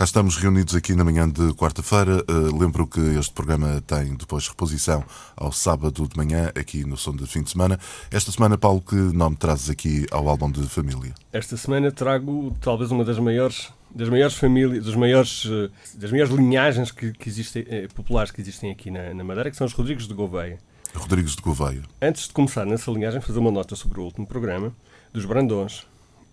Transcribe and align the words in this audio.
Cá 0.00 0.04
estamos 0.04 0.38
reunidos 0.38 0.74
aqui 0.74 0.94
na 0.94 1.04
manhã 1.04 1.28
de 1.28 1.52
quarta-feira. 1.52 2.24
Uh, 2.26 2.58
lembro 2.58 2.86
que 2.86 2.98
este 3.18 3.34
programa 3.34 3.82
tem 3.86 4.14
depois 4.14 4.48
reposição 4.48 5.04
ao 5.36 5.52
sábado 5.52 6.08
de 6.08 6.16
manhã, 6.16 6.50
aqui 6.58 6.86
no 6.86 6.96
Som 6.96 7.14
de 7.14 7.26
Fim 7.26 7.42
de 7.42 7.50
Semana. 7.50 7.78
Esta 8.10 8.32
semana, 8.32 8.56
Paulo, 8.56 8.80
que 8.80 8.94
nome 8.94 9.36
trazes 9.36 9.68
aqui 9.68 10.06
ao 10.10 10.26
álbum 10.26 10.50
de 10.50 10.66
família? 10.66 11.12
Esta 11.30 11.54
semana 11.58 11.92
trago 11.92 12.56
talvez 12.62 12.90
uma 12.90 13.04
das 13.04 13.18
maiores 13.18 13.68
das 13.94 14.08
maiores 14.08 14.36
famílias, 14.36 14.82
dos 14.82 14.94
maiores, 14.94 15.46
eh, 15.46 15.68
das 15.96 16.10
maiores 16.10 16.32
linhagens 16.32 16.90
que, 16.90 17.12
que 17.12 17.28
existem, 17.28 17.66
eh, 17.68 17.86
populares 17.94 18.30
que 18.30 18.40
existem 18.40 18.70
aqui 18.70 18.90
na, 18.90 19.12
na, 19.12 19.22
Madeira, 19.22 19.50
que 19.50 19.56
são 19.58 19.66
os 19.66 19.74
Rodrigues 19.74 20.08
de 20.08 20.14
Gouveia. 20.14 20.58
Rodrigues 20.94 21.36
de 21.36 21.42
Gouveia. 21.42 21.82
Antes 22.00 22.26
de 22.26 22.32
começar 22.32 22.64
nessa 22.64 22.90
linhagem, 22.90 23.20
fazer 23.20 23.38
uma 23.38 23.50
nota 23.50 23.76
sobre 23.76 24.00
o 24.00 24.04
último 24.04 24.26
programa, 24.26 24.72
dos 25.12 25.26
Brandões, 25.26 25.84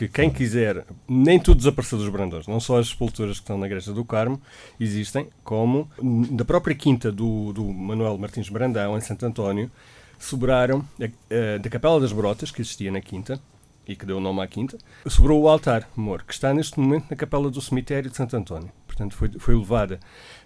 que 0.00 0.08
quem 0.08 0.30
quiser, 0.30 0.86
nem 1.06 1.38
tudo 1.38 1.58
desapareceu 1.58 1.98
dos 1.98 2.08
Brandões, 2.08 2.46
não 2.46 2.58
só 2.58 2.78
as 2.78 2.88
sepulturas 2.88 3.36
que 3.36 3.42
estão 3.42 3.58
na 3.58 3.66
Igreja 3.66 3.92
do 3.92 4.02
Carmo 4.02 4.40
existem, 4.78 5.28
como 5.44 5.90
da 6.30 6.42
própria 6.42 6.74
quinta 6.74 7.12
do, 7.12 7.52
do 7.52 7.64
Manuel 7.64 8.16
Martins 8.16 8.48
Brandão, 8.48 8.96
em 8.96 9.00
Santo 9.02 9.26
António, 9.26 9.70
sobraram 10.18 10.82
da 10.98 11.68
Capela 11.68 12.00
das 12.00 12.12
Brotas, 12.12 12.50
que 12.50 12.62
existia 12.62 12.90
na 12.90 13.02
quinta, 13.02 13.38
e 13.86 13.94
que 13.94 14.06
deu 14.06 14.16
o 14.16 14.20
nome 14.20 14.40
à 14.40 14.46
quinta, 14.46 14.78
sobrou 15.06 15.42
o 15.42 15.48
altar 15.48 15.86
mor, 15.96 16.22
que 16.22 16.32
está 16.32 16.54
neste 16.54 16.78
momento 16.78 17.06
na 17.10 17.16
capela 17.16 17.50
do 17.50 17.60
cemitério 17.60 18.08
de 18.08 18.16
Santo 18.16 18.36
António. 18.36 18.70
Portanto, 19.00 19.16
foi, 19.16 19.30
foi 19.38 19.56
levada 19.56 19.98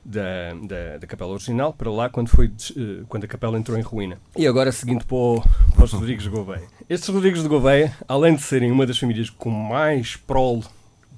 da, 0.04 0.54
da, 0.62 0.98
da, 0.98 1.06
capela 1.08 1.32
original 1.32 1.72
para 1.72 1.90
lá 1.90 2.08
quando, 2.08 2.28
foi, 2.28 2.46
eh, 2.46 3.02
quando 3.08 3.24
a 3.24 3.26
capela 3.26 3.58
entrou 3.58 3.76
em 3.76 3.82
ruína. 3.82 4.16
E 4.36 4.46
agora, 4.46 4.70
seguindo 4.70 5.04
para, 5.04 5.16
o, 5.16 5.42
para 5.74 5.84
os 5.84 5.92
Rodrigues 5.92 6.22
de 6.22 6.30
Gouveia. 6.30 6.62
Estes 6.88 7.08
Rodrigues 7.08 7.42
de 7.42 7.48
Gouveia, 7.48 7.92
além 8.06 8.36
de 8.36 8.42
serem 8.42 8.70
uma 8.70 8.86
das 8.86 8.96
famílias 8.96 9.28
com 9.28 9.50
mais 9.50 10.14
prole 10.14 10.62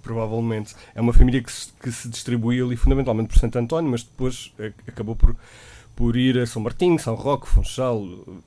provavelmente. 0.02 0.74
É 0.94 1.00
uma 1.00 1.12
família 1.12 1.42
que 1.42 1.50
se, 1.50 1.72
que 1.82 1.90
se 1.90 2.08
distribuiu 2.08 2.66
ali 2.66 2.76
fundamentalmente 2.76 3.28
por 3.28 3.38
Santo 3.38 3.58
António, 3.58 3.90
mas 3.90 4.04
depois 4.04 4.52
eh, 4.58 4.72
acabou 4.86 5.16
por, 5.16 5.36
por 5.96 6.16
ir 6.16 6.38
a 6.38 6.46
São 6.46 6.62
Martinho, 6.62 6.98
São 6.98 7.16
Roque, 7.16 7.48
Funchal. 7.48 8.02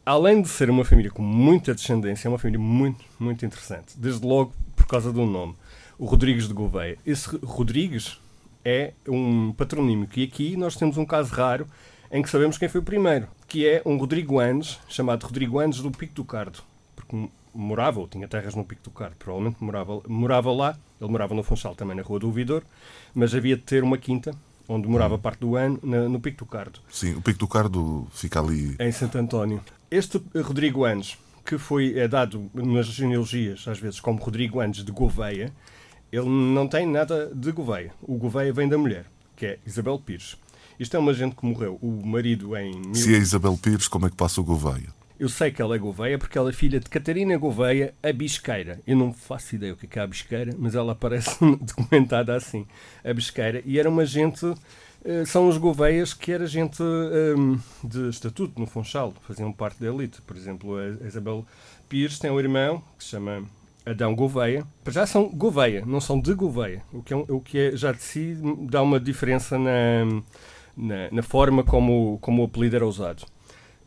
Além 0.05 0.41
de 0.41 0.47
ser 0.47 0.69
uma 0.69 0.85
família 0.85 1.11
com 1.11 1.21
muita 1.21 1.75
descendência, 1.75 2.27
é 2.27 2.29
uma 2.29 2.39
família 2.39 2.59
muito, 2.59 3.03
muito 3.19 3.45
interessante. 3.45 3.93
Desde 3.97 4.25
logo 4.25 4.53
por 4.75 4.87
causa 4.87 5.11
do 5.11 5.25
nome. 5.25 5.53
O 5.97 6.05
Rodrigues 6.05 6.47
de 6.47 6.53
Gouveia. 6.53 6.97
Esse 7.05 7.35
Rodrigues 7.43 8.17
é 8.63 8.93
um 9.07 9.51
patronímio 9.53 10.07
que 10.07 10.23
aqui 10.23 10.57
nós 10.57 10.75
temos 10.75 10.97
um 10.97 11.05
caso 11.05 11.33
raro 11.33 11.67
em 12.11 12.21
que 12.21 12.29
sabemos 12.29 12.57
quem 12.57 12.67
foi 12.67 12.81
o 12.81 12.83
primeiro, 12.83 13.27
que 13.47 13.67
é 13.67 13.81
um 13.85 13.97
Rodrigo 13.97 14.39
Anes, 14.39 14.79
chamado 14.87 15.23
Rodrigo 15.25 15.59
Anes 15.59 15.79
do 15.79 15.91
Pico 15.91 16.15
do 16.15 16.23
Cardo, 16.23 16.59
porque 16.95 17.29
morava, 17.53 17.99
ou 17.99 18.07
tinha 18.07 18.27
terras 18.27 18.55
no 18.55 18.63
Pico 18.63 18.83
do 18.83 18.91
Cardo, 18.91 19.15
provavelmente 19.17 19.57
morava, 19.63 20.01
morava 20.07 20.51
lá, 20.51 20.77
ele 20.99 21.11
morava 21.11 21.33
no 21.33 21.43
Funchal, 21.43 21.75
também 21.75 21.95
na 21.95 22.01
Rua 22.01 22.19
do 22.19 22.27
Ouvidor, 22.27 22.63
mas 23.13 23.33
havia 23.33 23.55
de 23.55 23.61
ter 23.61 23.83
uma 23.83 23.97
quinta, 23.97 24.33
onde 24.67 24.87
morava 24.87 25.15
hum. 25.15 25.19
parte 25.19 25.39
do 25.39 25.55
ano, 25.55 25.79
na, 25.83 26.09
no 26.09 26.19
Pico 26.19 26.39
do 26.39 26.45
Cardo. 26.45 26.79
Sim, 26.89 27.15
o 27.15 27.21
Pico 27.21 27.39
do 27.39 27.47
Cardo 27.47 28.07
fica 28.11 28.39
ali... 28.39 28.75
Em 28.79 28.91
Santo 28.91 29.17
António. 29.17 29.61
Este 29.89 30.21
Rodrigo 30.35 30.83
Anes, 30.83 31.17
que 31.45 31.57
foi 31.57 31.97
é 31.97 32.07
dado 32.07 32.49
nas 32.53 32.87
genealogias, 32.87 33.67
às 33.67 33.79
vezes, 33.79 33.99
como 33.99 34.19
Rodrigo 34.19 34.59
Anes 34.59 34.83
de 34.83 34.91
Gouveia, 34.91 35.51
ele 36.11 36.27
não 36.27 36.67
tem 36.67 36.85
nada 36.85 37.31
de 37.33 37.51
Gouveia. 37.51 37.91
O 38.01 38.15
Gouveia 38.17 38.51
vem 38.51 38.67
da 38.67 38.77
mulher, 38.77 39.05
que 39.35 39.45
é 39.45 39.59
Isabel 39.65 39.99
Pires. 39.99 40.37
Isto 40.79 40.95
é 40.95 40.99
uma 40.99 41.13
gente 41.13 41.35
que 41.35 41.45
morreu. 41.45 41.77
O 41.81 42.05
marido 42.05 42.55
em. 42.55 42.93
Se 42.93 43.13
é 43.13 43.17
Isabel 43.17 43.57
Pires, 43.57 43.87
como 43.87 44.07
é 44.07 44.09
que 44.09 44.15
passa 44.15 44.39
o 44.39 44.43
Gouveia? 44.43 44.87
Eu 45.19 45.27
sei 45.27 45.51
que 45.51 45.61
ela 45.61 45.75
é 45.75 45.77
Gouveia 45.77 46.17
porque 46.17 46.37
ela 46.37 46.49
é 46.49 46.53
filha 46.53 46.79
de 46.79 46.89
Catarina 46.89 47.37
Gouveia, 47.37 47.93
a 48.01 48.13
Bisqueira. 48.13 48.79
Eu 48.87 48.95
não 48.95 49.11
faço 49.11 49.55
ideia 49.55 49.73
o 49.73 49.75
que 49.75 49.85
é, 49.85 50.01
é 50.01 50.03
a 50.03 50.07
Bisqueira, 50.07 50.55
mas 50.57 50.75
ela 50.75 50.93
aparece 50.93 51.37
documentada 51.59 52.33
assim. 52.33 52.65
A 53.03 53.13
Bisqueira. 53.13 53.61
E 53.65 53.77
era 53.77 53.89
uma 53.89 54.05
gente. 54.05 54.45
Uh, 54.45 55.25
são 55.25 55.49
os 55.49 55.57
Gouveias 55.57 56.13
que 56.13 56.31
era 56.31 56.47
gente 56.47 56.81
um, 56.81 57.59
de 57.83 58.07
estatuto 58.09 58.59
no 58.59 58.65
Funchal, 58.65 59.13
faziam 59.27 59.51
parte 59.51 59.81
da 59.81 59.87
elite. 59.93 60.21
Por 60.21 60.37
exemplo, 60.37 60.77
a 60.77 61.05
Isabel 61.05 61.45
Pires 61.89 62.17
tem 62.17 62.31
um 62.31 62.39
irmão 62.39 62.81
que 62.97 63.03
se 63.03 63.09
chama 63.11 63.43
Adão 63.89 64.15
Gouveia, 64.15 64.65
já 64.87 65.05
são 65.05 65.29
Gouveia, 65.29 65.83
não 65.85 65.99
são 65.99 66.19
de 66.19 66.33
Gouveia, 66.33 66.83
o 66.93 67.01
que, 67.01 67.13
é, 67.13 67.17
o 67.17 67.39
que 67.39 67.57
é, 67.57 67.75
já 67.75 67.91
de 67.91 68.01
si 68.01 68.37
dá 68.69 68.81
uma 68.81 68.99
diferença 68.99 69.57
na, 69.57 70.05
na, 70.77 71.09
na 71.11 71.23
forma 71.23 71.63
como, 71.63 72.19
como 72.21 72.43
o 72.43 72.45
apelido 72.45 72.75
era 72.75 72.85
usado. 72.85 73.23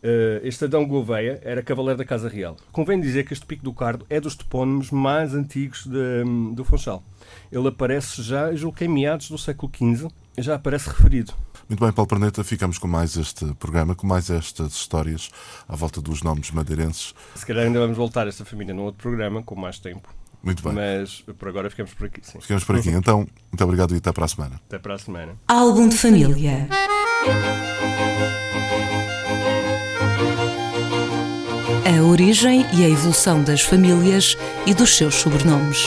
Uh, 0.03 0.43
este 0.43 0.65
Adão 0.65 0.85
Gouveia 0.85 1.41
era 1.45 1.63
cavaleiro 1.63 1.99
da 1.99 2.05
Casa 2.05 2.29
Real. 2.29 2.57
Convém 2.73 3.01
dizer 3.01 3.25
que 3.25 3.33
este 3.33 3.47
Pico 3.47 3.63
do 3.63 3.73
Cardo 3.73 4.05
é 4.11 4.21
dos 4.21 4.35
topónimos 4.35 4.91
mais 4.91 5.33
antigos 5.33 5.87
de, 5.87 6.25
do 6.55 6.65
Funchal. 6.65 7.05
Ele 7.53 7.69
aparece 7.69 8.21
já, 8.21 8.53
julgo 8.53 8.77
que 8.77 8.85
em 8.85 8.89
meados 8.89 9.31
do 9.31 9.39
século 9.39 9.71
XV, 9.73 10.09
já 10.39 10.57
aparece 10.57 10.89
referido. 10.89 11.33
Muito 11.73 11.81
bem, 11.81 11.91
Paulo 11.91 12.07
Perneta, 12.07 12.45
ficamos 12.45 12.77
com 12.77 12.87
mais 12.87 13.17
este 13.17 13.47
programa, 13.55 13.95
com 13.95 14.07
mais 14.07 14.29
estas 14.29 14.75
histórias 14.75 15.31
à 15.67 15.75
volta 15.75 16.03
dos 16.03 16.23
nomes 16.23 16.51
madeirenses. 16.51 17.15
Se 17.35 17.47
calhar 17.47 17.65
ainda 17.65 17.81
vamos 17.81 17.97
voltar 17.97 18.27
a 18.27 18.29
esta 18.29 18.45
família 18.45 18.75
num 18.75 18.83
outro 18.83 19.01
programa, 19.01 19.43
com 19.43 19.55
mais 19.55 19.79
tempo. 19.79 20.07
Muito 20.43 20.63
bem. 20.63 20.75
Mas 20.75 21.25
por 21.39 21.49
agora 21.49 21.71
ficamos 21.71 21.95
por 21.95 22.09
aqui. 22.09 22.21
Sim. 22.23 22.43
Ficamos 22.43 22.63
por 22.65 22.77
aqui. 22.77 22.91
Então, 22.93 23.27
muito 23.51 23.65
obrigado 23.65 23.95
e 23.95 23.97
até 23.97 24.13
para 24.13 24.27
a 24.27 24.29
semana. 24.29 24.61
Até 24.67 24.79
para 24.79 24.97
a 24.97 24.99
semana. 24.99 25.35
Álbum 25.49 25.89
de 25.89 25.97
família. 25.97 26.69
A 31.87 32.03
origem 32.03 32.67
e 32.75 32.85
a 32.85 32.89
evolução 32.91 33.43
das 33.43 33.63
famílias 33.63 34.37
e 34.67 34.75
dos 34.75 34.95
seus 34.95 35.15
sobrenomes. 35.15 35.87